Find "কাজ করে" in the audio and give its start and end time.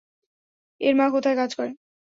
1.37-1.71